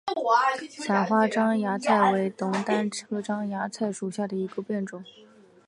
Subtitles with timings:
[0.83, 5.03] 伞花獐牙菜为龙胆科獐牙菜属下的一个变种。